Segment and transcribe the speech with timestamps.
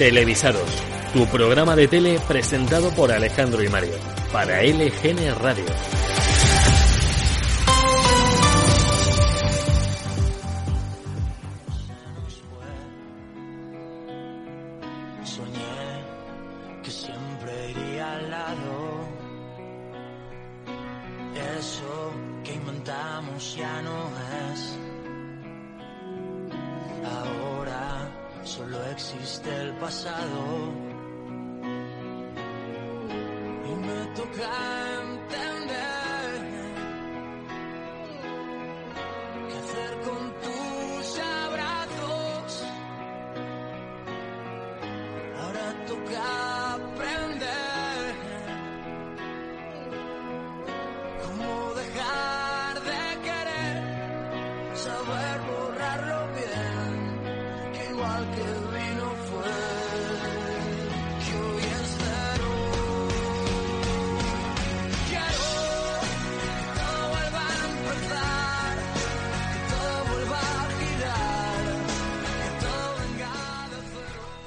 [0.00, 3.92] Televisados, tu programa de tele presentado por Alejandro y Mario,
[4.32, 5.66] para LGN Radio.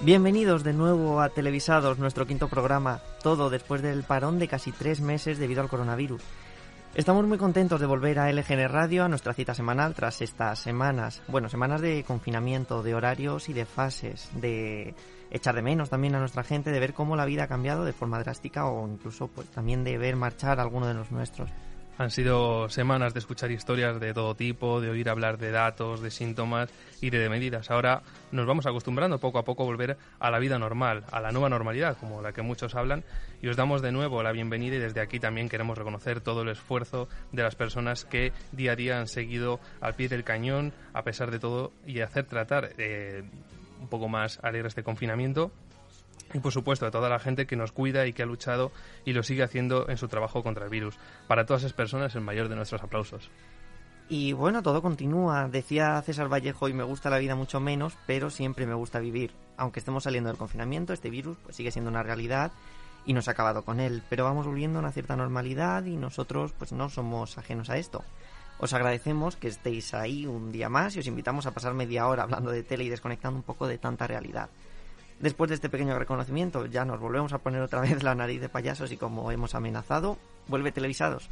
[0.05, 4.99] Bienvenidos de nuevo a Televisados, nuestro quinto programa, todo después del parón de casi tres
[4.99, 6.21] meses debido al coronavirus.
[6.95, 11.23] Estamos muy contentos de volver a LGN Radio, a nuestra cita semanal, tras estas semanas,
[11.27, 14.93] bueno, semanas de confinamiento, de horarios y de fases, de
[15.31, 17.93] echar de menos también a nuestra gente, de ver cómo la vida ha cambiado de
[17.93, 21.49] forma drástica o incluso pues también de ver marchar a alguno de los nuestros.
[21.99, 26.09] Han sido semanas de escuchar historias de todo tipo, de oír hablar de datos, de
[26.09, 27.69] síntomas y de medidas.
[27.69, 31.31] Ahora nos vamos acostumbrando poco a poco a volver a la vida normal, a la
[31.31, 33.03] nueva normalidad, como la que muchos hablan,
[33.43, 36.49] y os damos de nuevo la bienvenida y desde aquí también queremos reconocer todo el
[36.49, 41.03] esfuerzo de las personas que día a día han seguido al pie del cañón, a
[41.03, 43.23] pesar de todo, y hacer tratar eh,
[43.79, 45.51] un poco más alegre este confinamiento
[46.33, 48.71] y por supuesto a toda la gente que nos cuida y que ha luchado
[49.05, 50.97] y lo sigue haciendo en su trabajo contra el virus.
[51.27, 53.29] Para todas esas personas el mayor de nuestros aplausos.
[54.09, 55.47] Y bueno, todo continúa.
[55.47, 59.31] Decía César Vallejo, y me gusta la vida mucho menos, pero siempre me gusta vivir.
[59.57, 62.51] Aunque estemos saliendo del confinamiento, este virus pues sigue siendo una realidad
[63.05, 64.03] y nos ha acabado con él.
[64.09, 68.03] Pero vamos volviendo a una cierta normalidad y nosotros pues no somos ajenos a esto.
[68.59, 72.23] Os agradecemos que estéis ahí un día más y os invitamos a pasar media hora
[72.23, 74.49] hablando de tele y desconectando un poco de tanta realidad.
[75.23, 78.49] Después de este pequeño reconocimiento, ya nos volvemos a poner otra vez la nariz de
[78.49, 80.17] payasos y como hemos amenazado,
[80.49, 81.29] vuelve televisados.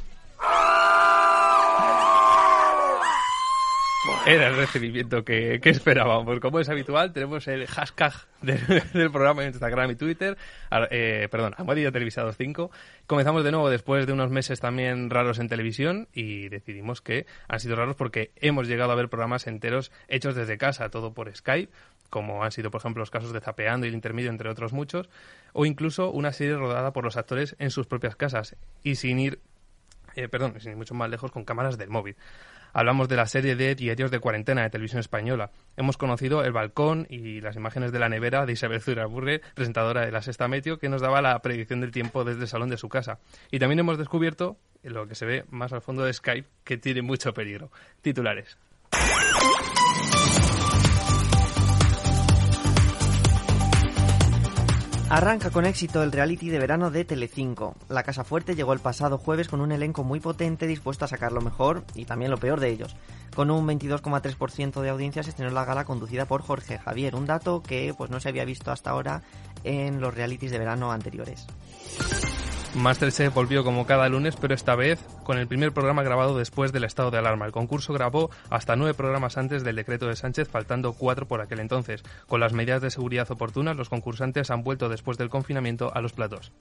[4.26, 6.40] Era el recibimiento que, que esperábamos.
[6.40, 8.58] Como es habitual, tenemos el hashtag del,
[9.12, 10.36] programa en Instagram y Twitter.
[10.70, 11.54] Ar- eh, perdón,
[11.92, 12.70] Televisados 5.
[13.06, 17.60] Comenzamos de nuevo después de unos meses también raros en televisión y decidimos que han
[17.60, 21.72] sido raros porque hemos llegado a ver programas enteros hechos desde casa, todo por Skype,
[22.10, 25.08] como han sido, por ejemplo, los casos de Zapeando y el Intermedio, entre otros muchos,
[25.52, 29.38] o incluso una serie rodada por los actores en sus propias casas y sin ir
[30.14, 32.16] eh, perdón, sin ir mucho más lejos, con cámaras del móvil.
[32.72, 35.50] Hablamos de la serie de Diarios de Cuarentena de Televisión Española.
[35.76, 40.12] Hemos conocido el balcón y las imágenes de la nevera de Isabel Zuraburre, presentadora de
[40.12, 42.88] la Sexta Meteo, que nos daba la predicción del tiempo desde el salón de su
[42.88, 43.18] casa.
[43.50, 47.02] Y también hemos descubierto lo que se ve más al fondo de Skype, que tiene
[47.02, 47.70] mucho peligro.
[48.00, 48.56] Titulares.
[55.12, 57.76] Arranca con éxito el reality de verano de Telecinco.
[57.90, 61.32] La Casa Fuerte llegó el pasado jueves con un elenco muy potente dispuesto a sacar
[61.32, 62.96] lo mejor y también lo peor de ellos.
[63.36, 67.92] Con un 22,3% de audiencia estrenó la gala conducida por Jorge Javier, un dato que
[67.94, 69.20] pues no se había visto hasta ahora
[69.64, 71.46] en los realities de verano anteriores.
[72.74, 76.84] Masterchef volvió como cada lunes, pero esta vez con el primer programa grabado después del
[76.84, 77.44] estado de alarma.
[77.44, 81.60] El concurso grabó hasta nueve programas antes del decreto de Sánchez, faltando cuatro por aquel
[81.60, 82.02] entonces.
[82.26, 86.14] Con las medidas de seguridad oportunas, los concursantes han vuelto después del confinamiento a los
[86.14, 86.52] platos.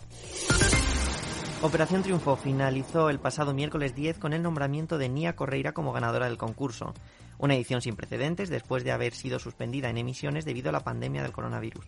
[1.62, 6.26] Operación Triunfo finalizó el pasado miércoles 10 con el nombramiento de Nia Correira como ganadora
[6.26, 6.94] del concurso.
[7.38, 11.24] Una edición sin precedentes después de haber sido suspendida en emisiones debido a la pandemia
[11.24, 11.86] del coronavirus.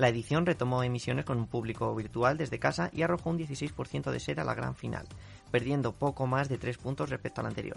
[0.00, 4.18] La edición retomó emisiones con un público virtual desde casa y arrojó un 16% de
[4.18, 5.06] ser a la gran final,
[5.50, 7.76] perdiendo poco más de 3 puntos respecto al anterior.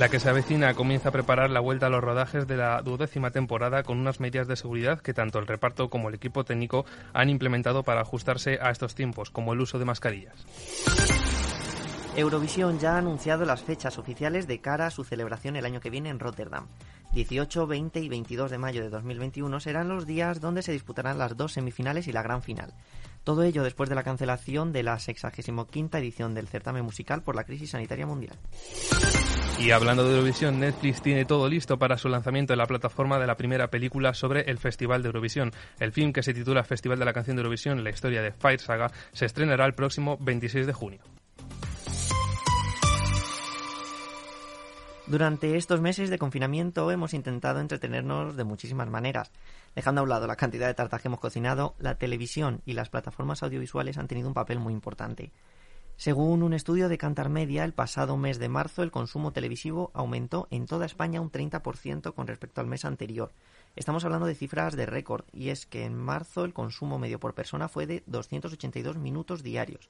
[0.00, 3.30] La que se avecina comienza a preparar la vuelta a los rodajes de la duodécima
[3.30, 7.30] temporada con unas medidas de seguridad que tanto el reparto como el equipo técnico han
[7.30, 10.44] implementado para ajustarse a estos tiempos, como el uso de mascarillas.
[12.16, 15.90] Eurovisión ya ha anunciado las fechas oficiales de cara a su celebración el año que
[15.90, 16.66] viene en Rotterdam.
[17.12, 21.36] 18, 20 y 22 de mayo de 2021 serán los días donde se disputarán las
[21.36, 22.74] dos semifinales y la gran final.
[23.24, 27.44] Todo ello después de la cancelación de la 65 edición del certamen musical por la
[27.44, 28.36] crisis sanitaria mundial.
[29.58, 33.26] Y hablando de Eurovisión, Netflix tiene todo listo para su lanzamiento en la plataforma de
[33.26, 35.50] la primera película sobre el Festival de Eurovisión.
[35.80, 38.60] El film que se titula Festival de la Canción de Eurovisión, la historia de Fire
[38.60, 41.00] Saga, se estrenará el próximo 26 de junio.
[45.08, 49.32] Durante estos meses de confinamiento hemos intentado entretenernos de muchísimas maneras.
[49.74, 52.90] Dejando a un lado la cantidad de tartas que hemos cocinado, la televisión y las
[52.90, 55.32] plataformas audiovisuales han tenido un papel muy importante.
[55.96, 60.46] Según un estudio de Cantar Media, el pasado mes de marzo el consumo televisivo aumentó
[60.50, 63.32] en toda España un 30% con respecto al mes anterior.
[63.76, 67.32] Estamos hablando de cifras de récord, y es que en marzo el consumo medio por
[67.32, 69.88] persona fue de 282 minutos diarios.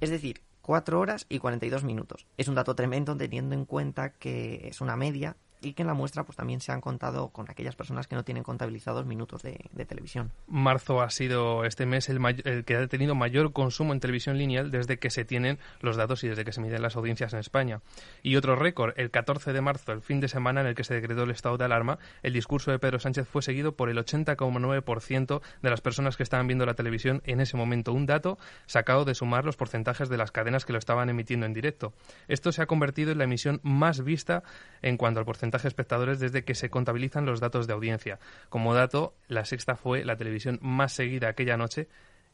[0.00, 2.26] Es decir, 4 horas y 42 minutos.
[2.36, 5.94] Es un dato tremendo teniendo en cuenta que es una media y que en la
[5.94, 9.58] muestra pues también se han contado con aquellas personas que no tienen contabilizados minutos de,
[9.86, 10.30] televisión.
[10.46, 14.70] Marzo ha sido este mes el, el que ha tenido mayor consumo en televisión lineal
[14.70, 17.80] desde que se tienen los datos y desde que se miden las audiencias en España.
[18.22, 20.94] Y otro récord, el 14 de marzo, el fin de semana en el que se
[20.94, 25.40] decretó el estado de alarma, el discurso de Pedro Sánchez fue seguido por el 80,9%
[25.62, 27.92] de las personas que estaban viendo la televisión en ese momento.
[27.92, 31.54] Un dato sacado de sumar los porcentajes de las cadenas que lo estaban emitiendo en
[31.54, 31.94] directo.
[32.28, 34.42] Esto se ha convertido en la emisión más vista
[34.82, 38.18] en cuanto al porcentaje de espectadores desde que se contabilizan los datos de audiencia.
[38.48, 41.88] Como dato, la sexta fue la televisión más seguida aquella noche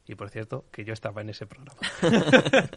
[0.05, 1.79] y, por cierto, que yo estaba en ese programa.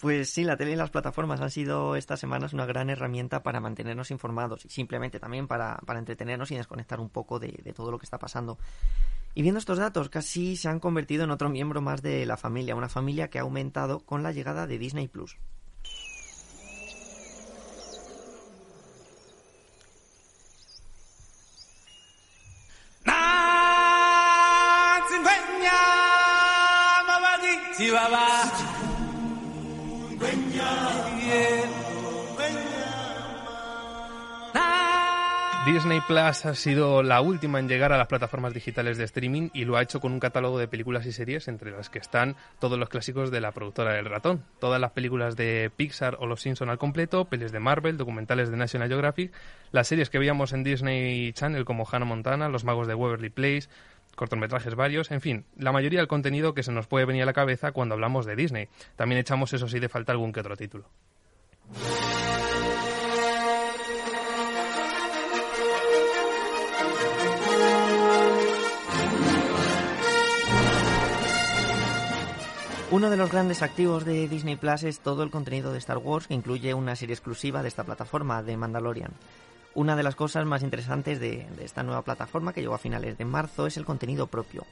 [0.00, 3.60] Pues sí, la tele y las plataformas han sido estas semanas una gran herramienta para
[3.60, 7.98] mantenernos informados y simplemente también para, para entretenernos y desconectar un poco de todo lo
[7.98, 8.56] que está pasando.
[9.34, 12.74] Y viendo estos datos, casi se han convertido en otro miembro más de la familia,
[12.74, 15.36] una familia que ha aumentado con la llegada de Disney Plus.
[35.66, 39.64] Disney Plus ha sido la última en llegar a las plataformas digitales de streaming y
[39.64, 42.78] lo ha hecho con un catálogo de películas y series entre las que están todos
[42.78, 44.42] los clásicos de la productora del ratón.
[44.58, 48.56] Todas las películas de Pixar o Los Simpson al completo, pelis de Marvel, documentales de
[48.56, 49.32] National Geographic,
[49.70, 53.68] las series que veíamos en Disney Channel como Hannah Montana, Los Magos de Waverly Place,
[54.20, 57.32] cortometrajes varios, en fin, la mayoría del contenido que se nos puede venir a la
[57.32, 58.68] cabeza cuando hablamos de Disney.
[58.94, 60.84] También echamos, eso sí, de falta algún que otro título.
[72.90, 76.26] Uno de los grandes activos de Disney Plus es todo el contenido de Star Wars
[76.26, 79.12] que incluye una serie exclusiva de esta plataforma, de Mandalorian.
[79.74, 83.24] Una de las cosas más interesantes de, esta nueva plataforma que llegó a finales de
[83.24, 84.64] marzo es el contenido propio.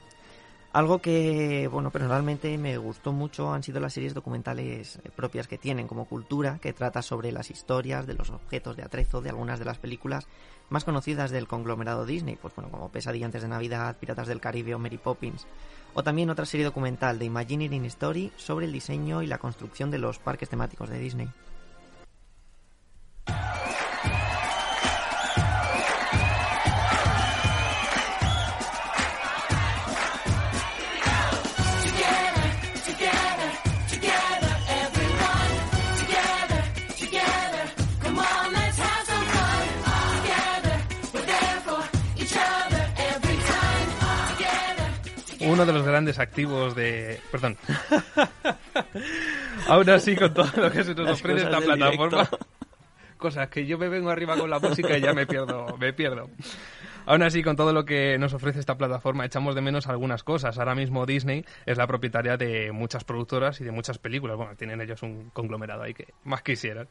[0.73, 5.57] Algo que, bueno, personalmente me gustó mucho han sido las series documentales eh, propias que
[5.57, 9.57] tienen como cultura, que trata sobre las historias de los objetos de atrezo de algunas
[9.57, 10.27] de las películas
[10.69, 14.75] más conocidas del conglomerado Disney, pues bueno, como Pesadilla antes de Navidad, Piratas del Caribe
[14.75, 15.47] o Mary Poppins.
[15.95, 19.97] O también otra serie documental de Imagineering Story sobre el diseño y la construcción de
[19.97, 21.29] los parques temáticos de Disney.
[45.59, 47.19] Uno de los grandes activos de...
[47.31, 47.57] Perdón.
[49.67, 52.23] Aún así, con todo lo que se nos Las ofrece esta plataforma...
[52.23, 52.39] directo.
[53.17, 56.29] Cosas que yo me vengo arriba con la música y ya me pierdo, me pierdo.
[57.09, 60.59] Aún así, con todo lo que nos ofrece esta plataforma, echamos de menos algunas cosas.
[60.59, 64.37] Ahora mismo Disney es la propietaria de muchas productoras y de muchas películas.
[64.37, 66.87] Bueno, tienen ellos un conglomerado ahí que más quisieran.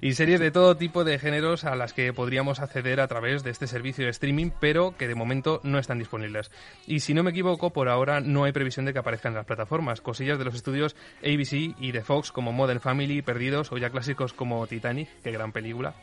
[0.00, 3.50] Y series de todo tipo de géneros a las que podríamos acceder a través de
[3.50, 6.50] este servicio de streaming, pero que de momento no están disponibles.
[6.86, 9.46] Y si no me equivoco, por ahora no hay previsión de que aparezcan en las
[9.46, 10.00] plataformas.
[10.00, 14.32] Cosillas de los estudios ABC y de Fox como Modern Family, Perdidos o ya clásicos
[14.32, 15.94] como Titanic, qué gran película.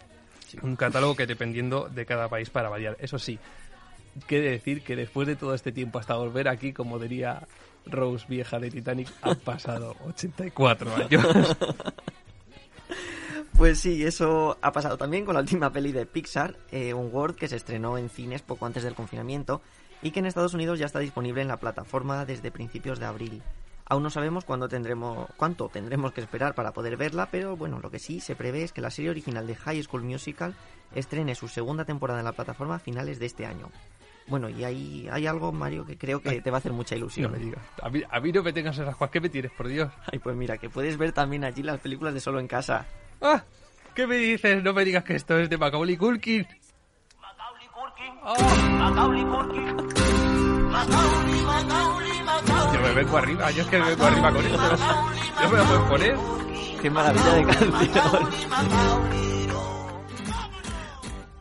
[0.61, 2.97] Un catálogo que dependiendo de cada país para variar.
[2.99, 3.39] Eso sí,
[4.25, 7.47] quiere decir que después de todo este tiempo hasta volver aquí, como diría
[7.85, 11.57] Rose vieja de Titanic, han pasado 84 años.
[13.57, 17.47] Pues sí, eso ha pasado también con la última peli de Pixar, eh, Onward, que
[17.47, 19.63] se estrenó en cines poco antes del confinamiento
[20.03, 23.41] y que en Estados Unidos ya está disponible en la plataforma desde principios de abril.
[23.89, 27.89] Aún no sabemos cuándo tendremos, cuánto tendremos que esperar para poder verla, pero bueno, lo
[27.89, 30.55] que sí se prevé es que la serie original de High School Musical
[30.93, 33.69] estrene su segunda temporada en la plataforma a finales de este año.
[34.27, 36.99] Bueno, y hay, hay algo, Mario, que creo que te va a hacer mucha No
[36.99, 37.31] ilusión.
[37.31, 37.61] me digas.
[37.81, 39.09] A mí, a mí no me tengas esas cosas.
[39.09, 39.89] ¿Qué me tienes, por Dios?
[40.11, 42.85] Ay, pues mira, que puedes ver también allí las películas de Solo en Casa.
[43.21, 43.43] ¡Ah!
[43.95, 44.61] ¿Qué me dices?
[44.61, 46.45] No me digas que esto es de Macaulay Culkin.
[47.21, 48.35] Macaulay Culkin, ¡Oh!
[48.79, 49.75] Macaulay Culkin,
[50.71, 52.06] Macaulay.
[52.77, 53.51] Yo me vengo arriba.
[53.51, 54.57] Yo es que me vengo arriba con esto.
[55.41, 56.17] ¿No me lo puedes poner?
[56.81, 58.29] ¡Qué maravilla de canción!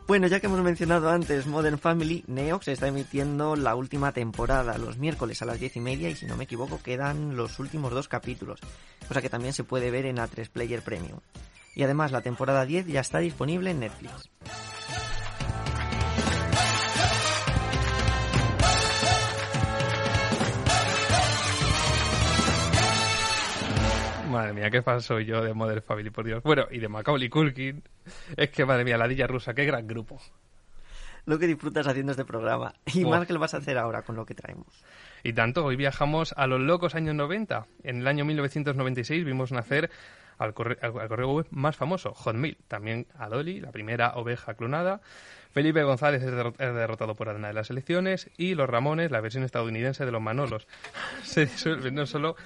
[0.07, 4.97] Bueno, ya que hemos mencionado antes Modern Family, Neox está emitiendo la última temporada los
[4.97, 8.07] miércoles a las diez y media y si no me equivoco quedan los últimos dos
[8.07, 8.61] capítulos,
[9.07, 11.19] cosa que también se puede ver en A3 Player Premium.
[11.75, 14.29] Y además la temporada 10 ya está disponible en Netflix.
[24.29, 26.43] Madre mía, qué fan soy yo de Modern Family, por Dios.
[26.43, 27.83] Bueno, y de Macaulay Culkin.
[28.35, 30.19] Es que, madre mía, la Dilla Rusa, qué gran grupo.
[31.25, 34.15] Lo que disfrutas haciendo este programa y más que lo vas a hacer ahora con
[34.15, 34.67] lo que traemos.
[35.23, 37.65] Y tanto, hoy viajamos a los locos años 90.
[37.83, 39.89] En el año 1996 vimos nacer
[40.37, 42.57] al, corre- al- al correo web más famoso, Hotmail.
[42.69, 45.01] También a Dolly, la primera oveja clonada.
[45.51, 48.29] Felipe González es, derro- es derrotado por Adena de las elecciones.
[48.37, 50.65] Y los Ramones, la versión estadounidense de los Manolos.
[51.23, 52.37] Se disuelve no solo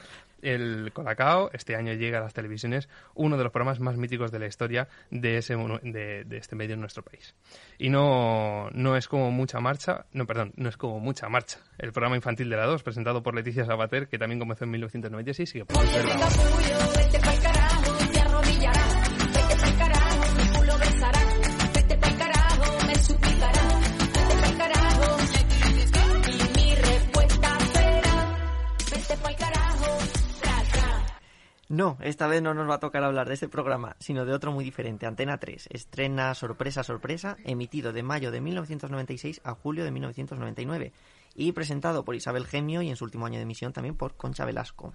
[0.42, 4.40] el Colacao, este año llega a las televisiones uno de los programas más míticos de
[4.40, 7.36] la historia de, ese, de, de este medio en nuestro país.
[7.78, 11.60] Y no, no es como mucha marcha, no, perdón, no es como mucha marcha.
[11.78, 15.56] El programa infantil de la 2, presentado por Leticia Sabater, que también comenzó en 1996
[15.56, 15.66] y que
[31.72, 34.52] No, esta vez no nos va a tocar hablar de este programa, sino de otro
[34.52, 35.06] muy diferente.
[35.06, 40.92] Antena 3 estrena Sorpresa Sorpresa, emitido de mayo de 1996 a julio de 1999
[41.34, 44.44] y presentado por Isabel Gemio y en su último año de emisión también por Concha
[44.44, 44.94] Velasco.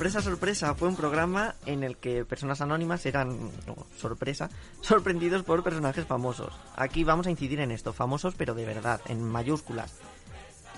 [0.00, 3.50] Sorpresa, sorpresa, fue un programa en el que personas anónimas eran,
[3.98, 4.48] sorpresa,
[4.80, 6.54] sorprendidos por personajes famosos.
[6.74, 9.92] Aquí vamos a incidir en esto, famosos pero de verdad, en mayúsculas.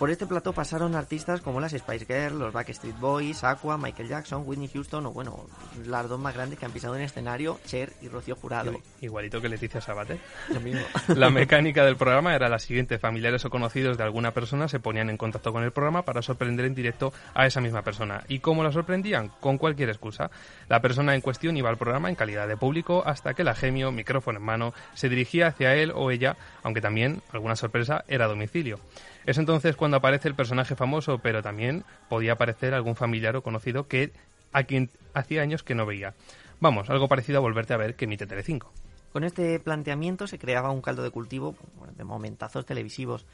[0.02, 4.42] Por este plató pasaron artistas como las Spice Girls, los Backstreet Boys, Aqua, Michael Jackson,
[4.44, 5.46] Whitney Houston o bueno,
[5.86, 8.72] las dos más grandes que han pisado en escenario, Cher y Rocío Jurado.
[9.00, 10.18] Igualito que Leticia Sabater.
[10.48, 10.80] Lo mismo.
[11.14, 12.98] La mecánica del programa era la siguiente.
[12.98, 16.66] Familiares o conocidos de alguna persona se ponían en contacto con el programa para sorprender
[16.66, 18.24] en directo a esa misma persona.
[18.26, 19.28] ¿Y cómo la sorprendían?
[19.38, 20.32] Con cualquier excusa.
[20.68, 23.92] La persona en cuestión iba al programa en calidad de público hasta que la gemio,
[23.92, 28.28] micrófono en mano, se dirigía hacia él o ella, aunque también, alguna sorpresa, era a
[28.28, 28.80] domicilio.
[29.24, 33.86] Es entonces cuando aparece el personaje famoso, pero también podía aparecer algún familiar o conocido
[33.86, 34.12] que
[34.52, 36.14] a quien hacía años que no veía.
[36.60, 38.72] Vamos, algo parecido a volverte a ver que emite Telecinco.
[39.12, 41.54] Con este planteamiento se creaba un caldo de cultivo
[41.96, 43.26] de momentazos televisivos.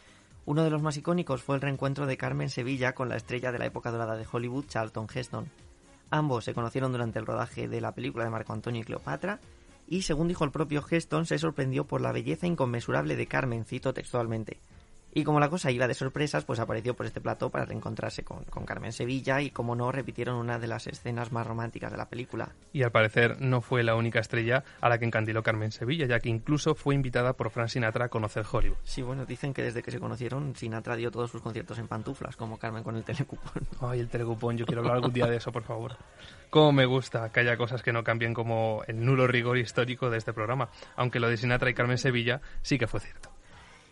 [0.45, 3.59] Uno de los más icónicos fue el reencuentro de Carmen Sevilla con la estrella de
[3.59, 5.49] la época dorada de Hollywood, Charlton Heston.
[6.11, 9.41] Ambos se conocieron durante el rodaje de la película de Marco Antonio y Cleopatra,
[9.87, 13.95] y según dijo el propio Heston, se sorprendió por la belleza inconmensurable de Carmen, cito
[13.95, 14.61] textualmente.
[15.13, 18.45] Y como la cosa iba de sorpresas, pues apareció por este plató para reencontrarse con,
[18.45, 22.09] con Carmen Sevilla y, como no, repitieron una de las escenas más románticas de la
[22.09, 22.55] película.
[22.73, 26.21] Y al parecer no fue la única estrella a la que encandiló Carmen Sevilla, ya
[26.21, 28.77] que incluso fue invitada por Frank Sinatra a conocer Hollywood.
[28.85, 32.37] Sí, bueno, dicen que desde que se conocieron, Sinatra dio todos sus conciertos en pantuflas,
[32.37, 33.67] como Carmen con el telecupón.
[33.81, 35.97] Ay, el telecupón, yo quiero hablar algún día de eso, por favor.
[36.51, 40.19] Cómo me gusta que haya cosas que no cambien como el nulo rigor histórico de
[40.19, 43.38] este programa, aunque lo de Sinatra y Carmen Sevilla sí que fue cierto.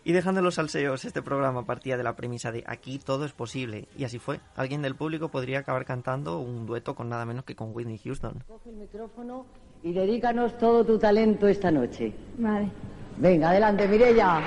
[0.07, 3.89] Y dejando los salseos, este programa partía de la premisa de aquí todo es posible.
[3.97, 4.39] Y así fue.
[4.55, 8.41] Alguien del público podría acabar cantando un dueto con nada menos que con Whitney Houston.
[8.47, 9.45] Coge el micrófono
[9.83, 12.13] y dedícanos todo tu talento esta noche.
[12.37, 12.71] Vale.
[13.17, 14.43] Venga, adelante, Mirella.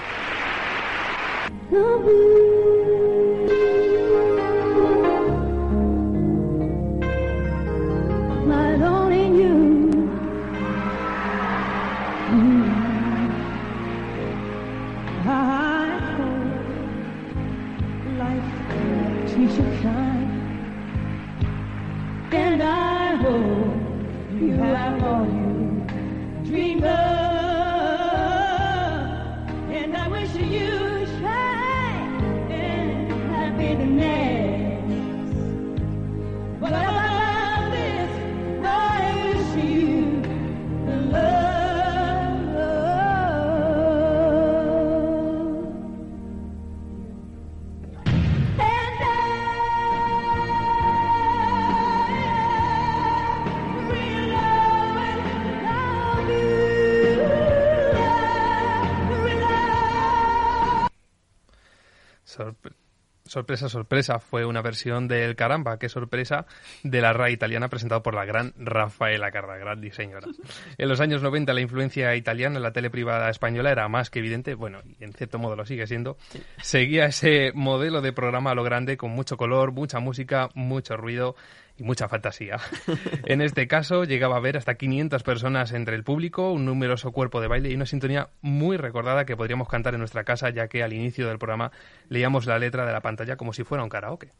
[63.31, 66.47] Sorpresa, sorpresa, fue una versión del Caramba, qué sorpresa,
[66.83, 70.27] de la RAI italiana presentado por la gran Rafaela Carrà, gran diseñadora.
[70.79, 74.19] En los años 90 la influencia italiana en la tele privada española era más que
[74.19, 76.17] evidente, bueno, y en cierto modo lo sigue siendo.
[76.61, 81.37] Seguía ese modelo de programa a lo grande con mucho color, mucha música, mucho ruido
[81.81, 82.59] y mucha fantasía.
[83.25, 87.41] En este caso llegaba a haber hasta 500 personas entre el público, un numeroso cuerpo
[87.41, 90.83] de baile y una sintonía muy recordada que podríamos cantar en nuestra casa ya que
[90.83, 91.73] al inicio del programa
[92.09, 94.33] leíamos la letra de la pantalla como si fuera un karaoke.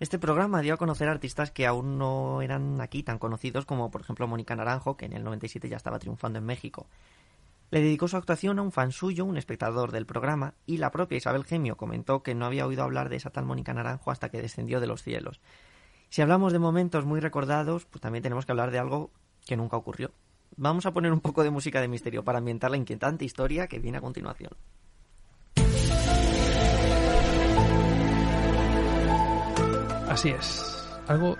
[0.00, 4.00] Este programa dio a conocer artistas que aún no eran aquí tan conocidos como por
[4.00, 6.88] ejemplo Mónica Naranjo, que en el 97 ya estaba triunfando en México.
[7.70, 11.16] Le dedicó su actuación a un fan suyo, un espectador del programa, y la propia
[11.16, 14.42] Isabel Gemio comentó que no había oído hablar de esa tal Mónica Naranjo hasta que
[14.42, 15.40] descendió de los cielos.
[16.12, 19.10] Si hablamos de momentos muy recordados, pues también tenemos que hablar de algo
[19.46, 20.10] que nunca ocurrió.
[20.56, 23.78] Vamos a poner un poco de música de misterio para ambientar la inquietante historia que
[23.78, 24.52] viene a continuación.
[30.10, 31.38] Así es, algo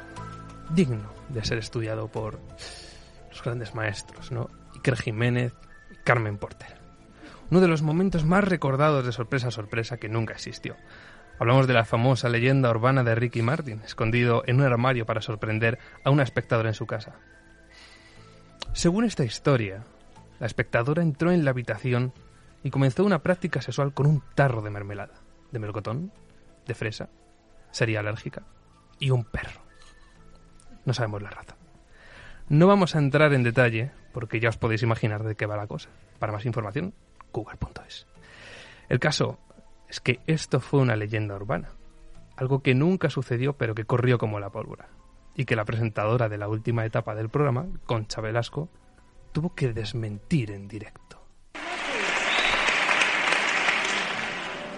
[0.71, 2.41] digno de ser estudiado por
[3.29, 4.49] los grandes maestros, ¿no?
[4.77, 5.53] Iker Jiménez
[5.91, 6.81] y Carmen Porter.
[7.51, 10.77] Uno de los momentos más recordados de sorpresa a sorpresa que nunca existió.
[11.43, 15.77] Hablamos de la famosa leyenda urbana de Ricky Martin, escondido en un armario para sorprender
[16.05, 17.17] a una espectadora en su casa.
[18.75, 19.83] Según esta historia,
[20.39, 22.13] la espectadora entró en la habitación
[22.63, 25.15] y comenzó una práctica sexual con un tarro de mermelada,
[25.51, 26.13] de melocotón,
[26.65, 27.09] de fresa,
[27.73, 28.45] sería alérgica,
[29.01, 29.63] y un perro.
[30.85, 31.57] No sabemos la raza.
[32.51, 35.67] No vamos a entrar en detalle porque ya os podéis imaginar de qué va la
[35.67, 35.89] cosa.
[36.21, 36.95] Para más información,
[37.33, 38.07] google.es.
[38.89, 39.41] El caso
[39.93, 41.69] es que esto fue una leyenda urbana,
[42.37, 44.89] algo que nunca sucedió pero que corrió como la pólvora,
[45.37, 48.71] y que la presentadora de la última etapa del programa, Concha Velasco,
[49.33, 51.21] tuvo que desmentir en directo.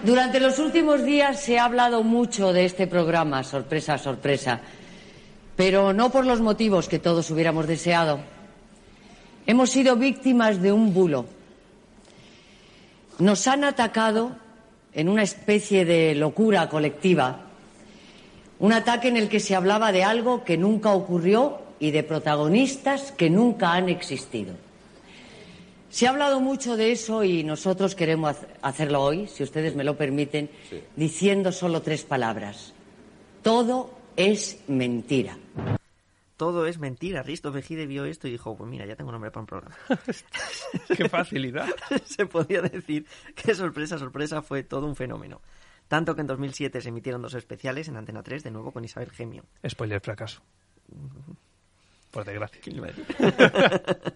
[0.03, 4.59] Durante los últimos días se ha hablado mucho de este programa, sorpresa, sorpresa,
[5.55, 8.19] pero no por los motivos que todos hubiéramos deseado.
[9.47, 11.25] Hemos sido víctimas de un bulo.
[13.17, 14.43] Nos han atacado
[14.95, 17.41] en una especie de locura colectiva,
[18.59, 23.11] un ataque en el que se hablaba de algo que nunca ocurrió y de protagonistas
[23.11, 24.53] que nunca han existido.
[25.89, 29.97] Se ha hablado mucho de eso y nosotros queremos hacerlo hoy, si ustedes me lo
[29.97, 30.49] permiten,
[30.95, 32.73] diciendo solo tres palabras.
[33.43, 35.37] Todo es mentira.
[36.37, 37.23] Todo es mentira.
[37.23, 39.75] Risto Vejide vio esto y dijo, pues mira, ya tengo nombre para un programa.
[40.97, 41.67] ¡Qué facilidad!
[42.05, 45.41] se podía decir que sorpresa, sorpresa fue todo un fenómeno.
[45.87, 49.11] Tanto que en 2007 se emitieron dos especiales en Antena 3, de nuevo con Isabel
[49.11, 49.45] Gemio.
[49.67, 50.41] Spoiler fracaso.
[52.11, 52.59] Por desgracia.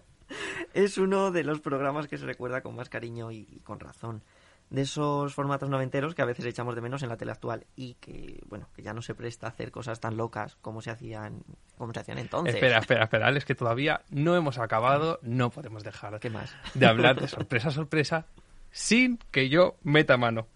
[0.74, 4.22] es uno de los programas que se recuerda con más cariño y, y con razón.
[4.70, 7.94] De esos formatos noventeros que a veces echamos de menos en la tele actual y
[7.94, 11.42] que, bueno, que ya no se presta a hacer cosas tan locas como se hacían,
[11.76, 12.54] como se hacían entonces.
[12.54, 16.54] Espera, espera, espera, Alex, que todavía no hemos acabado, no podemos dejar ¿Qué más?
[16.74, 18.26] de hablar de sorpresa, sorpresa,
[18.70, 20.46] sin que yo meta mano.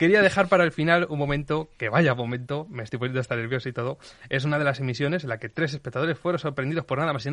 [0.00, 3.68] Quería dejar para el final un momento, que vaya momento, me estoy poniendo hasta nervioso
[3.68, 3.98] y todo.
[4.30, 7.26] Es una de las emisiones en la que tres espectadores fueron sorprendidos por nada más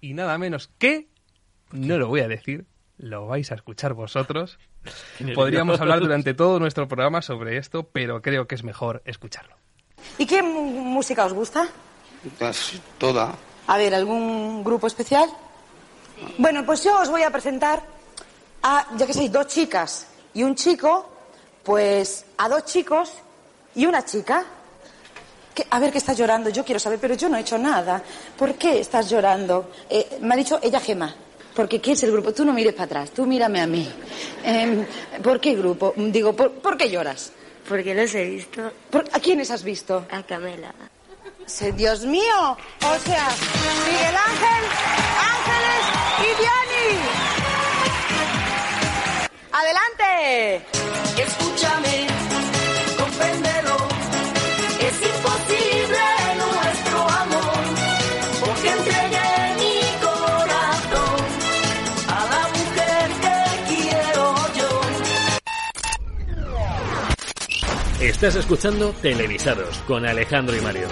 [0.00, 1.08] y nada menos que,
[1.72, 2.64] no lo voy a decir,
[2.98, 4.58] lo vais a escuchar vosotros.
[5.34, 9.54] Podríamos hablar durante todo nuestro programa sobre esto, pero creo que es mejor escucharlo.
[10.18, 11.66] ¿Y qué música os gusta?
[12.38, 13.34] Casi toda.
[13.66, 15.28] A ver, ¿algún grupo especial?
[16.38, 17.82] Bueno, pues yo os voy a presentar
[18.62, 21.10] a, ya que sois dos chicas y un chico,
[21.62, 23.12] pues a dos chicos
[23.74, 24.44] y una chica.
[25.54, 26.48] ¿Qué- a ver, ¿qué estás llorando?
[26.50, 28.02] Yo quiero saber, pero yo no he hecho nada.
[28.38, 29.70] ¿Por qué estás llorando?
[29.90, 31.14] Eh, me ha dicho ella Gema.
[31.56, 32.32] Porque ¿qué es el grupo?
[32.34, 33.90] Tú no mires para atrás, tú mírame a mí.
[34.44, 34.84] Em,
[35.22, 35.94] ¿Por qué grupo?
[35.96, 37.32] Digo, ¿por, por qué lloras?
[37.66, 40.04] Porque los he visto ¿Por- ¿A quiénes has visto?
[40.10, 40.72] a Camela.
[41.76, 43.28] Dios mío, o sea,
[43.86, 44.64] Miguel Ángel,
[45.32, 45.84] Ángeles
[46.20, 47.00] y Diani.
[49.52, 50.66] Adelante.
[51.22, 52.05] Escúchame,
[68.06, 70.86] Estás escuchando Televisados con Alejandro y Mario.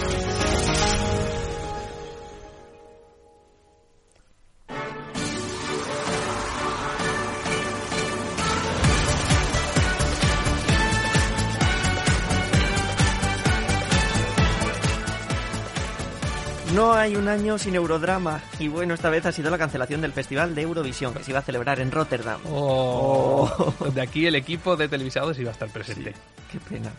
[17.05, 18.41] No hay un año sin Eurodrama.
[18.57, 21.39] Y bueno, esta vez ha sido la cancelación del Festival de Eurovisión, que se iba
[21.39, 22.41] a celebrar en Rotterdam.
[22.49, 26.15] Oh, De aquí el equipo de televisados iba a estar presente.
[26.51, 26.91] Qué pena.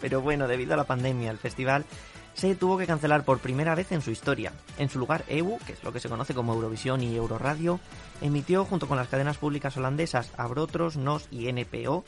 [0.00, 1.84] Pero bueno, debido a la pandemia, el festival
[2.32, 4.54] se tuvo que cancelar por primera vez en su historia.
[4.78, 7.78] En su lugar, EBU, que es lo que se conoce como Eurovisión y Euroradio,
[8.22, 12.04] emitió junto con las cadenas públicas holandesas Abrotros, NOS y NPO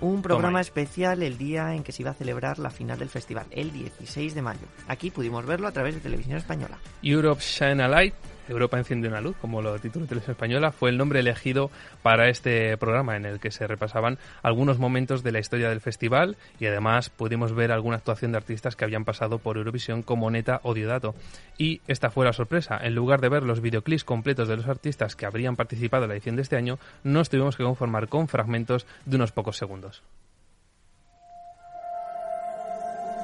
[0.00, 3.46] un programa especial el día en que se iba a celebrar la final del festival,
[3.50, 4.66] el 16 de mayo.
[4.88, 6.78] Aquí pudimos verlo a través de Televisión Española.
[7.02, 8.14] Europe Shine a Light,
[8.48, 11.70] Europa enciende una luz, como lo tituló Televisión Española, fue el nombre elegido
[12.02, 16.36] para este programa en el que se repasaban algunos momentos de la historia del festival
[16.58, 20.60] y además pudimos ver alguna actuación de artistas que habían pasado por Eurovisión como Neta
[20.62, 21.14] o Diodato.
[21.58, 25.16] Y esta fue la sorpresa, en lugar de ver los videoclips completos de los artistas
[25.16, 28.86] que habrían participado en la edición de este año, nos tuvimos que conformar con fragmentos
[29.04, 30.02] de unos pocos segundos.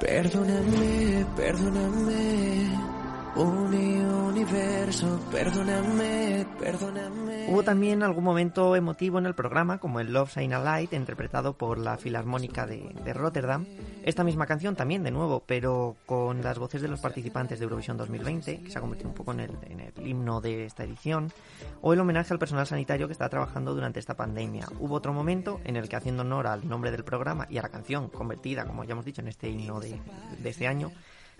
[0.02, 3.01] Perdóname, perdóname,
[3.36, 7.46] universo, perdóname, perdóname.
[7.48, 11.54] Hubo también algún momento emotivo en el programa, como el Love Sign a Light, interpretado
[11.54, 13.66] por la Filarmónica de, de Rotterdam.
[14.04, 17.96] Esta misma canción también, de nuevo, pero con las voces de los participantes de Eurovisión
[17.96, 21.32] 2020, que se ha convertido un poco en el, en el himno de esta edición,
[21.80, 24.66] o el homenaje al personal sanitario que está trabajando durante esta pandemia.
[24.78, 27.68] Hubo otro momento en el que, haciendo honor al nombre del programa y a la
[27.68, 30.00] canción, convertida, como ya hemos dicho, en este himno de,
[30.38, 30.90] de este año,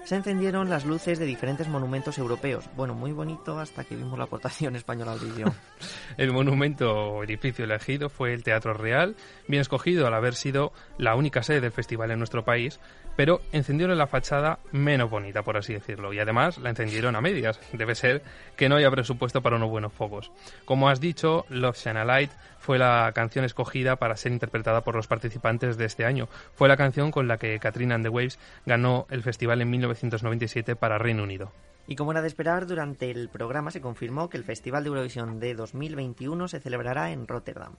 [0.05, 2.69] se encendieron las luces de diferentes monumentos europeos.
[2.77, 5.47] Bueno, muy bonito hasta que vimos la aportación española al vídeo.
[6.17, 9.17] El monumento o edificio elegido fue el Teatro Real,
[9.49, 12.81] bien escogido al haber sido la única sede del festival en nuestro país,
[13.17, 17.61] pero encendieron la fachada menos bonita, por así decirlo, y además la encendieron a medias.
[17.73, 18.23] Debe ser
[18.57, 20.31] que no haya presupuesto para unos buenos focos.
[20.65, 25.07] Como has dicho, Love Shine Light fue la canción escogida para ser interpretada por los
[25.07, 26.29] participantes de este año.
[26.55, 30.77] Fue la canción con la que Katrina and the Waves ganó el festival en 1997
[30.77, 31.53] para Reino Unido.
[31.87, 35.41] Y como era de esperar, durante el programa se confirmó que el Festival de Eurovisión
[35.41, 37.75] de 2021 se celebrará en Rotterdam.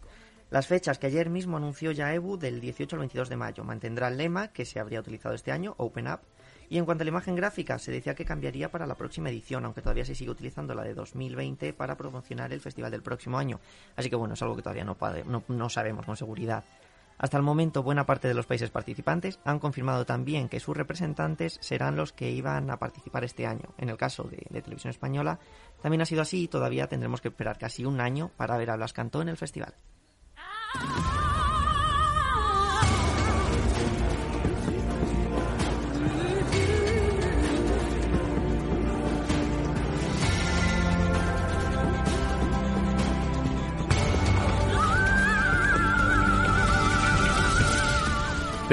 [0.54, 4.10] Las fechas que ayer mismo anunció ya EBU del 18 al 22 de mayo mantendrá
[4.10, 6.20] el lema que se habría utilizado este año, Open Up.
[6.70, 9.66] Y en cuanto a la imagen gráfica, se decía que cambiaría para la próxima edición,
[9.66, 13.60] aunque todavía se sigue utilizando la de 2020 para promocionar el festival del próximo año.
[13.96, 14.96] Así que bueno, es algo que todavía no,
[15.48, 16.64] no sabemos con seguridad.
[17.18, 21.58] Hasta el momento, buena parte de los países participantes han confirmado también que sus representantes
[21.62, 23.74] serán los que iban a participar este año.
[23.80, 25.40] En el caso de, de Televisión Española,
[25.82, 28.76] también ha sido así y todavía tendremos que esperar casi un año para ver a
[28.76, 29.74] Blas Cantó en el festival.
[30.76, 31.13] Ah!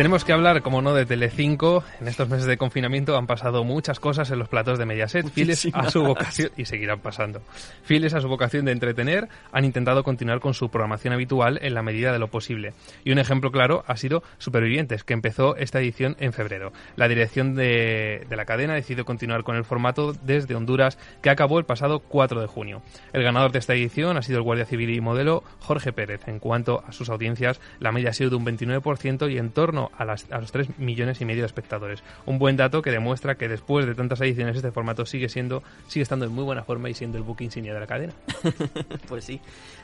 [0.01, 1.85] Tenemos que hablar, como no, de Telecinco.
[2.01, 5.69] En estos meses de confinamiento han pasado muchas cosas en los platos de Mediaset, fieles
[5.75, 7.43] a su vocación y seguirán pasando.
[7.83, 11.83] Fieles a su vocación de entretener, han intentado continuar con su programación habitual en la
[11.83, 12.73] medida de lo posible.
[13.05, 16.73] Y un ejemplo claro ha sido Supervivientes, que empezó esta edición en febrero.
[16.97, 21.59] La dirección de, de la cadena decidió continuar con el formato desde Honduras, que acabó
[21.59, 22.81] el pasado 4 de junio.
[23.13, 26.27] El ganador de esta edición ha sido el guardia civil y modelo Jorge Pérez.
[26.27, 29.90] En cuanto a sus audiencias, la media ha sido de un 29% y en torno
[29.97, 32.03] a, los 3 millones y medio de espectadores.
[32.27, 36.03] Un buen dato que demuestra que después de tantas ediciones este formato sigue siendo sigue
[36.03, 38.13] estando en muy buena forma y siendo el book insignia de la cadena.
[39.09, 39.41] pues sí.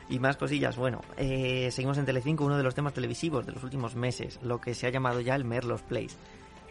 [0.08, 0.76] Y más cosillas.
[0.76, 4.60] Bueno, eh, seguimos en Telecinco, uno de los temas televisivos de los últimos meses, lo
[4.60, 6.16] que se ha llamado ya el Merlos Place.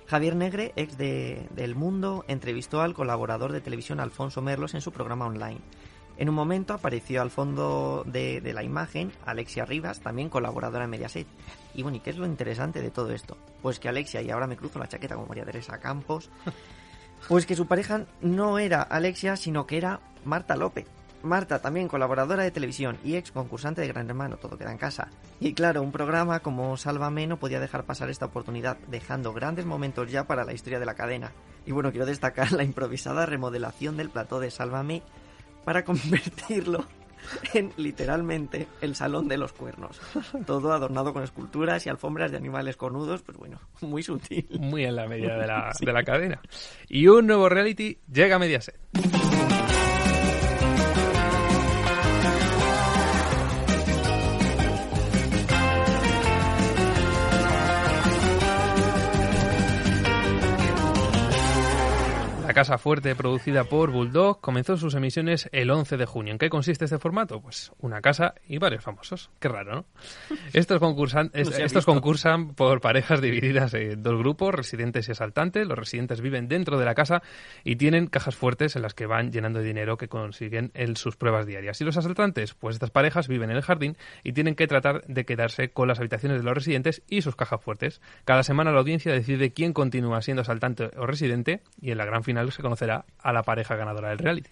[0.08, 4.92] Javier Negre, ex de, del Mundo, entrevistó al colaborador de televisión Alfonso Merlos en su
[4.92, 5.60] programa online.
[6.18, 10.90] En un momento apareció al fondo de, de la imagen Alexia Rivas, también colaboradora en
[10.90, 11.28] Mediaset.
[11.74, 13.38] Y bueno, ¿y qué es lo interesante de todo esto?
[13.62, 16.30] Pues que Alexia, y ahora me cruzo la chaqueta como María Teresa Campos,
[17.28, 20.88] pues que su pareja no era Alexia, sino que era Marta López.
[21.26, 25.10] Marta, también colaboradora de televisión y ex concursante de Gran Hermano, todo queda en casa.
[25.40, 30.12] Y claro, un programa como Sálvame no podía dejar pasar esta oportunidad, dejando grandes momentos
[30.12, 31.32] ya para la historia de la cadena.
[31.66, 35.02] Y bueno, quiero destacar la improvisada remodelación del plató de Sálvame
[35.66, 36.86] para convertirlo
[37.56, 40.00] en literalmente el salón de los cuernos.
[40.46, 44.48] Todo adornado con esculturas y alfombras de animales cornudos, pues bueno, muy sutil.
[44.60, 45.86] Muy en la medida de la, Sí.
[45.86, 46.40] de la cadena.
[46.88, 48.76] Y un nuevo reality llega a Mediaset.
[62.56, 66.32] Casa Fuerte, producida por Bulldog, comenzó sus emisiones el 11 de junio.
[66.32, 67.42] ¿En qué consiste este formato?
[67.42, 69.30] Pues una casa y varios famosos.
[69.42, 69.86] Qué raro, ¿no?
[70.54, 75.68] Estos, concursan, es- No estos concursan por parejas divididas en dos grupos, residentes y asaltantes.
[75.68, 77.22] Los residentes viven dentro de la casa
[77.66, 81.18] y tienen cajas fuertes en las que van llenando de dinero que consiguen en sus
[81.18, 81.82] pruebas diarias.
[81.82, 85.26] Y los asaltantes, pues estas parejas viven en el jardín y tienen que tratar de
[85.26, 88.00] quedarse con las habitaciones de los residentes y sus cajas fuertes.
[88.24, 92.24] Cada semana la audiencia decide quién continúa siendo asaltante o residente y en la gran
[92.24, 94.52] final se conocerá a la pareja ganadora del reality.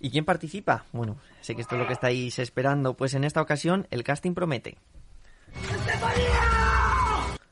[0.00, 0.84] ¿Y quién participa?
[0.92, 4.34] Bueno, sé que esto es lo que estáis esperando, pues en esta ocasión el casting
[4.34, 4.76] promete.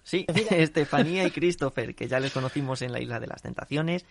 [0.02, 4.04] Sí, Estefanía y Christopher, que ya les conocimos en la Isla de las Tentaciones.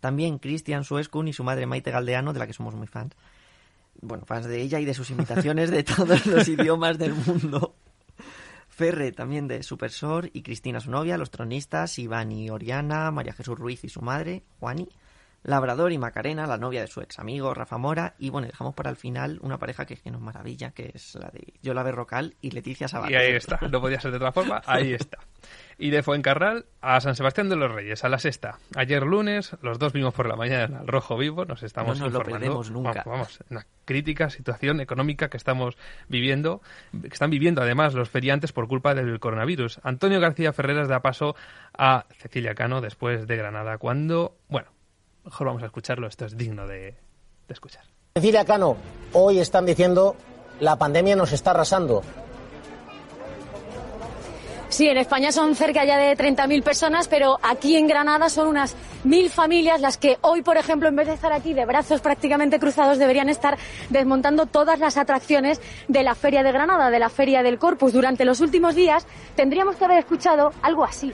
[0.00, 3.14] También Christian Suescun y su madre Maite Galdeano, de la que somos muy fans.
[4.00, 7.74] Bueno, fans de ella y de sus imitaciones de todos los idiomas del mundo.
[8.70, 13.58] Ferre también de Supersor y Cristina su novia, los tronistas, Iván y Oriana, María Jesús
[13.58, 14.88] Ruiz y su madre, Juani,
[15.44, 18.90] Labrador y Macarena, la novia de su ex amigo Rafa Mora, y bueno, dejamos para
[18.90, 22.50] el final una pareja que, que nos maravilla, que es la de Yola Berrocal y
[22.50, 23.12] Leticia Sabater.
[23.12, 25.18] Y ahí está, no podía ser de otra forma, ahí está.
[25.78, 28.58] Y de Fuencarral a San Sebastián de los Reyes, a la sexta.
[28.76, 32.12] Ayer lunes, los dos vimos por la mañana al Rojo Vivo, nos estamos No nos
[32.12, 32.40] lo informando.
[32.46, 33.02] perdemos nunca.
[33.04, 35.76] Vamos, vamos, una crítica situación económica que estamos
[36.08, 39.80] viviendo, que están viviendo además los feriantes por culpa del coronavirus.
[39.82, 41.34] Antonio García Ferreras da paso
[41.76, 44.68] a Cecilia Cano después de Granada, cuando, bueno,
[45.24, 46.80] mejor vamos a escucharlo, esto es digno de,
[47.48, 47.84] de escuchar.
[48.14, 48.76] Cecilia Cano,
[49.12, 50.16] hoy están diciendo
[50.60, 52.02] la pandemia nos está arrasando.
[54.68, 58.74] Sí, en España son cerca ya de 30.000 personas, pero aquí en Granada son unas
[59.04, 62.58] mil familias las que hoy, por ejemplo, en vez de estar aquí de brazos prácticamente
[62.58, 63.58] cruzados, deberían estar
[63.90, 67.92] desmontando todas las atracciones de la Feria de Granada, de la Feria del Corpus.
[67.92, 69.06] Durante los últimos días
[69.36, 71.12] tendríamos que haber escuchado algo así.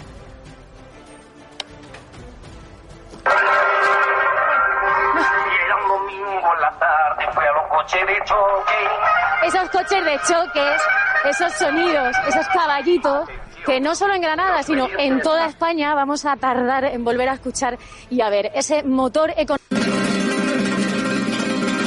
[6.54, 9.46] En la tarde, fui a los coches de choque.
[9.46, 10.82] Esos coches de choques,
[11.24, 13.28] esos sonidos, esos caballitos,
[13.66, 17.34] que no solo en Granada, sino en toda España vamos a tardar en volver a
[17.34, 19.58] escuchar y a ver ese motor económico.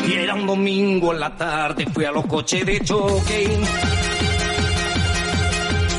[0.07, 3.59] Y era un domingo en la tarde, fui a los coches de choque.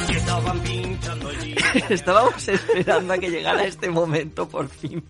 [0.09, 1.55] Y estaban pinchando allí.
[1.89, 5.03] Estábamos esperando a que llegara este momento por fin.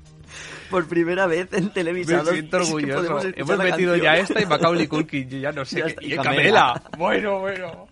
[0.73, 2.29] Por primera vez en Me televisados.
[2.31, 2.97] siento es que orgulloso.
[3.03, 4.01] podemos escuchar Hemos metido canción.
[4.15, 6.07] ya esta y Macaulay Culkin, yo ya no sé Ya qué.
[6.07, 6.33] y Camela.
[6.75, 6.83] Camela.
[6.99, 7.87] Bueno, bueno.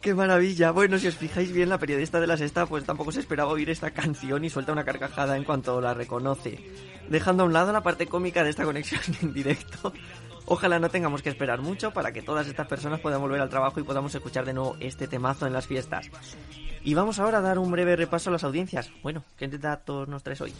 [0.00, 0.70] Qué maravilla.
[0.70, 3.68] Bueno, si os fijáis bien, la periodista de la sexta pues tampoco se esperaba oír
[3.70, 6.58] esta canción y suelta una carcajada en cuanto la reconoce.
[7.08, 9.92] Dejando a un lado la parte cómica de esta conexión en directo.
[10.46, 13.80] Ojalá no tengamos que esperar mucho para que todas estas personas puedan volver al trabajo
[13.80, 16.08] y podamos escuchar de nuevo este temazo en las fiestas.
[16.84, 18.90] Y vamos ahora a dar un breve repaso a las audiencias.
[19.02, 20.54] Bueno, ¿qué datos nos traes hoy?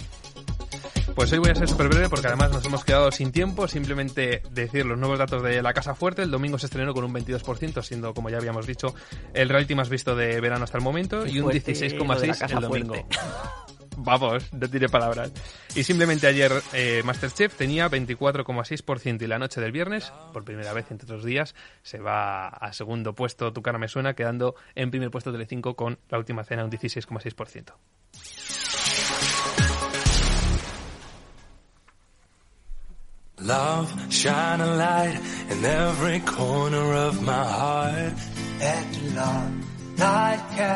[1.19, 3.67] Pues hoy voy a ser súper breve porque además nos hemos quedado sin tiempo.
[3.67, 6.23] Simplemente decir los nuevos datos de La Casa Fuerte.
[6.23, 8.95] El domingo se estrenó con un 22%, siendo, como ya habíamos dicho,
[9.35, 11.25] el reality más visto de verano hasta el momento.
[11.25, 12.95] Qué y un fuerte lo de La 16,6 Casa el domingo.
[12.95, 13.17] Fuerte.
[13.97, 15.33] Vamos, no tiene palabras.
[15.75, 20.89] Y simplemente ayer eh, Masterchef tenía 24,6% y la noche del viernes, por primera vez
[20.93, 25.11] entre otros días, se va a segundo puesto Tu cara me suena, quedando en primer
[25.11, 27.73] puesto Telecinco con La última cena un 16,6%.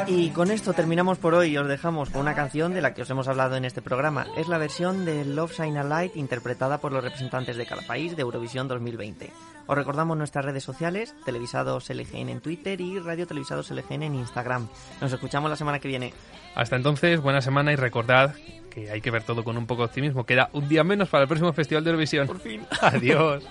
[0.09, 3.03] Y con esto terminamos por hoy y os dejamos con una canción de la que
[3.03, 4.27] os hemos hablado en este programa.
[4.39, 8.17] Es la versión de Love Shine a Light interpretada por los representantes de cada país
[8.17, 9.31] de Eurovisión 2020.
[9.67, 14.69] Os recordamos nuestras redes sociales, Televisados LGN en Twitter y Radio Televisados LGN en Instagram.
[15.01, 16.13] Nos escuchamos la semana que viene.
[16.55, 18.35] Hasta entonces, buena semana y recordad
[18.71, 20.25] que hay que ver todo con un poco de optimismo.
[20.25, 22.27] Queda un día menos para el próximo Festival de Eurovisión.
[22.27, 22.67] Por fin.
[22.81, 23.45] Adiós.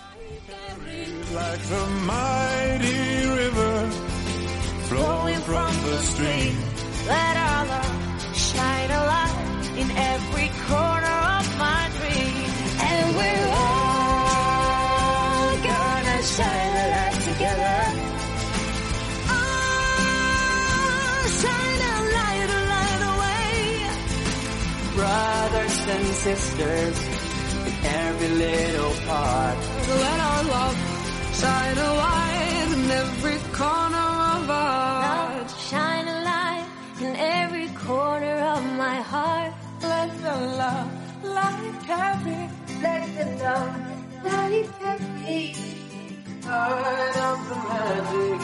[1.33, 3.89] like a mighty river
[4.89, 6.55] flowing from the stream.
[7.07, 9.37] Let our love shine a light
[9.77, 12.49] in every corner of my dream.
[12.89, 13.80] And we're all
[16.23, 17.79] shine a light together.
[19.33, 19.41] Oh,
[21.41, 23.53] shine a light, a light away.
[24.95, 26.97] Brothers and sisters
[27.65, 29.57] in every little part.
[30.03, 30.77] Let our love
[31.33, 35.49] shine a light in every corner of our heart.
[35.69, 36.67] Shine a light
[37.01, 39.53] in every corner of my heart.
[39.81, 40.91] Let the love
[41.23, 42.49] light carry.
[42.83, 43.75] Let the love
[44.23, 45.80] light carry.
[46.51, 48.41] Heart of the magic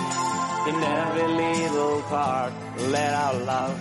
[0.69, 2.53] in every little part.
[2.95, 3.77] Let our love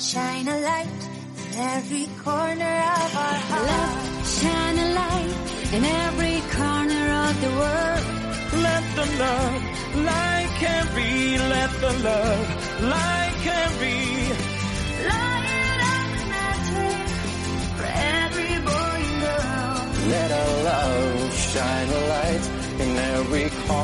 [0.00, 1.02] Shine a light
[1.46, 3.66] in every corner of our heart.
[3.72, 5.34] Love shine a light
[5.76, 8.04] in every corner of the world.
[8.66, 9.62] Let the love
[10.10, 12.46] light can be, let the love
[12.82, 13.96] light can be.
[15.12, 16.98] Light up the magic
[17.78, 17.88] for
[18.18, 19.76] every boy and girl.
[20.14, 23.77] Let our love shine a light in every corner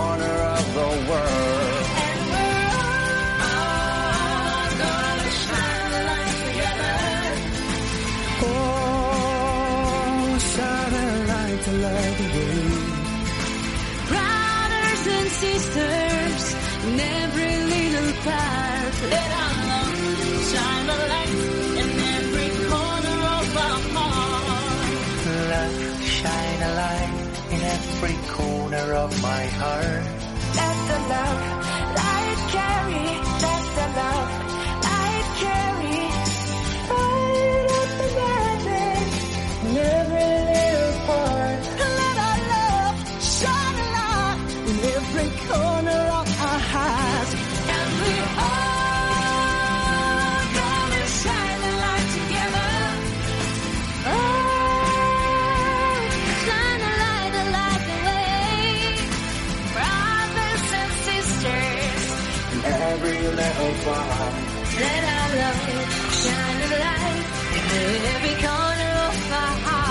[28.94, 30.04] of my heart.
[30.54, 31.53] Let the love
[63.24, 64.32] Bar.
[64.80, 65.60] let our love
[66.12, 67.24] shine a light
[67.56, 69.83] in every corner of our hearts.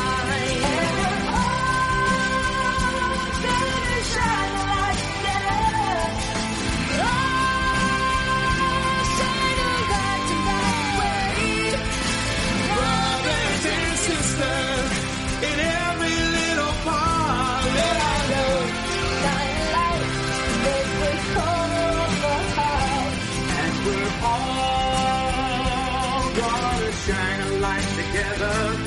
[28.43, 28.82] love.